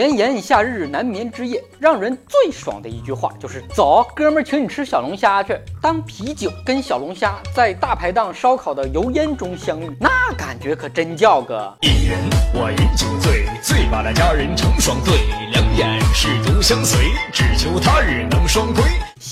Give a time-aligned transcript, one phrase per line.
[0.00, 5.54] 炎炎夏日难眠之夜，让人最爽的一句话就是“走，哥们儿，请你吃小龙虾去”。
[5.82, 10.08] 当啤酒跟小龙虾在大排档烧烤的油烟中相遇，那
[10.38, 12.18] 感觉可真叫个一人
[12.54, 15.18] 我饮酒醉，醉把那佳人成双对，
[15.52, 16.98] 两眼是独相随，
[17.30, 18.19] 只求他日。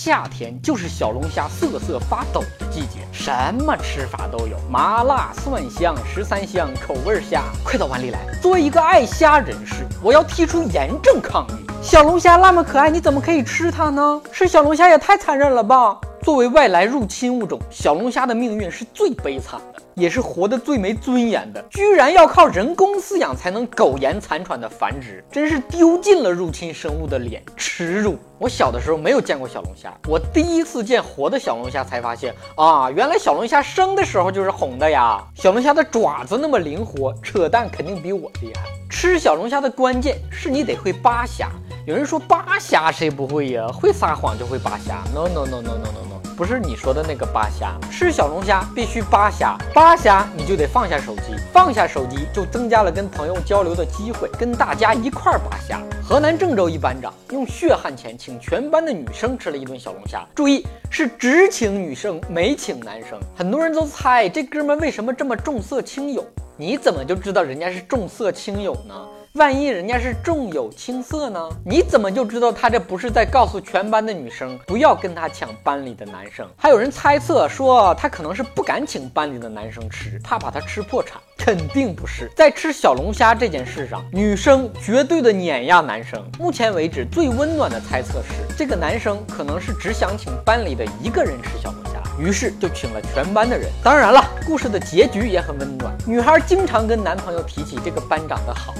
[0.08, 7.42] 夏天就是小龙虾瑟瑟发抖的季节，什么吃法都有，麻辣、蒜香、十三香，口味虾。
[7.62, 8.18] 快到碗里来！
[8.40, 14.20] 作为一个爱虾人士，我要提出严正抗议：小龙虾那么可爱，你怎么可以吃它呢？
[14.32, 15.98] 吃小龙虾也太残忍了吧！
[16.22, 19.82] 作为外来入侵物种，小龙虾的命运是最悲惨的。
[19.94, 28.16] 也是活得最没尊严的，居然要靠人工饲养才能苟延残喘的繁殖，真是丢尽了入侵生物的脸，耻辱！
[28.38, 35.20] 我小的时候没有见过小龙虾，我第一次见活的小龙虾才发现啊，原来小龙虾生的时候就是红的呀！
[35.34, 38.62] 小龙虾的爪子那么灵活，扯淡肯定比我厉害。
[38.88, 41.48] 吃小龙虾的关键是你得会扒虾。
[41.88, 43.66] 有人说扒虾谁不会呀？
[43.68, 46.36] 会撒谎就会扒虾？No No No No No No No。
[46.36, 55.80] 不是你说的那个扒虾，吃小龙虾必须扒虾，扒虾你就得放下手机，放下手机就增加了跟朋友交流的机会，跟大家一块儿扒虾。
[56.06, 63.18] 河南郑州一班长用血汗钱请全班的女生吃了一顿小龙虾，注意是只请女生没请男生。
[63.34, 66.22] 很多人都猜这哥们为什么这么重色轻友，
[66.54, 68.94] 你怎么就知道人家是重色轻友呢？
[69.34, 71.48] 万一人家是重有轻色呢？
[71.64, 76.48] 你怎么就知道他这不是在告诉全班的女生不要跟他抢班里的男生？
[76.56, 81.20] 还有人猜测说他可能是不敢请班里的男生吃，怕把他吃破产。
[81.36, 86.20] 肯定不是，在吃小龙虾这件事上，女生绝对的碾压男生。
[86.38, 93.70] 目前为止最温暖的猜测是，这个男生可能是只想请班里的一个人吃小龙虾，于是就请了全班的人。
[93.84, 98.74] 当然了，故事的结局也很温暖，女孩经常跟男朋友提起这个班长的好。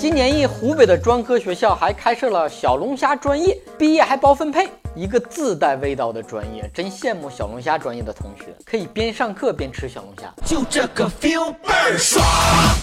[0.00, 4.66] 今年一湖北的专科学校还开设了小龙虾专业，毕业还包分配。
[4.96, 12.24] 一个自带味道的专业，真羡慕小龙虾专业的同学，可以边上课边吃小龙虾，就这个 feel 倍儿爽。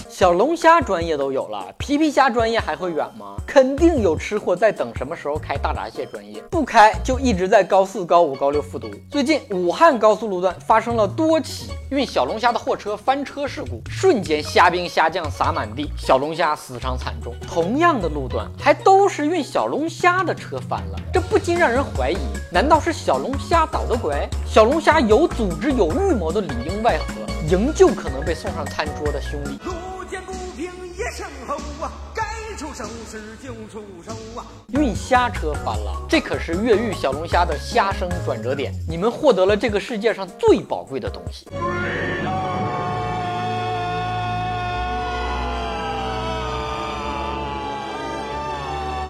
[0.08, 3.36] 小龙虾专业都有了，皮皮虾专业还会远吗？
[3.46, 8.88] 肯定有吃货在等什么时候开大闸蟹专业，不开就一直在高四、高五、高六复读。
[9.10, 17.34] 最近武汉高速路段发生了多起运小龙虾的货车翻车事故，瞬间虾兵虾将洒满地，小龙虾死伤惨重。
[17.46, 21.78] 同样的路段还都是运小龙虾的车翻了，这不禁让人。
[21.84, 22.18] 怀疑，
[22.50, 24.28] 难道是小龙虾捣的鬼？
[24.44, 27.14] 小龙虾有组织、有预谋的里应外合，
[27.48, 29.50] 营救可能被送上餐桌的兄弟。
[29.64, 32.24] 路见不平一声吼啊，该
[32.56, 34.44] 出手时就出手啊！
[34.70, 41.46] 运虾车翻了，这可是越狱小龙虾的虾生转折点，你们获得了这个世界上最宝贵的东西。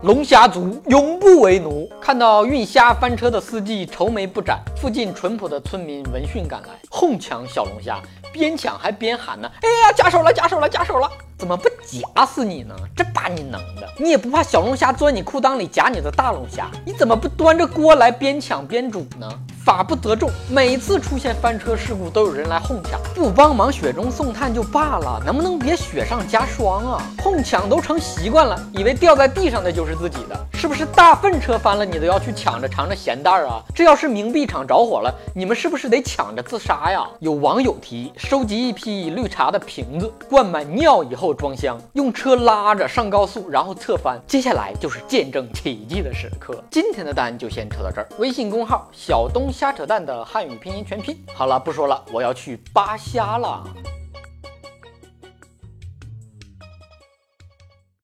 [0.02, 1.90] 龙虾族永不为奴。
[2.00, 8.00] 看到运虾翻车的司机愁眉不展，附近淳朴的村民闻讯赶来，哄抢小龙虾，
[8.32, 11.10] 边抢还边喊呢：“哎呀，夹手了，夹手了，夹手了！
[11.36, 12.76] 怎么不夹死你呢？
[12.96, 16.70] 这把你能的，你也不怕小龙虾钻你裤裆里夹你的大龙虾？
[16.84, 19.28] 你怎么不端着锅来边抢边煮呢？”
[19.68, 27.02] 法不责众，每次出现翻车事故都有人来哄抢，不帮忙雪中送炭就罢了，能不能别雪上加霜啊？
[27.18, 33.62] 哄抢都成习惯了，以为掉在地上的就是自己的，是不是大粪车翻了你都要去抢着尝着咸淡啊？
[33.72, 37.08] 这要是冥币厂着火了，你们是不是得抢着自杀呀？
[37.20, 46.60] 有网友提收集一批绿茶的瓶子，灌满尿以后装箱，用车拉着上高速，然后侧翻，接下来就是见证奇迹的时刻。
[46.68, 49.52] 今天的单就先扯到这儿，微信公号小东。
[49.52, 51.16] 瞎扯淡的汉语拼音全拼。
[51.34, 53.62] 好了，不说了，我要去扒虾了。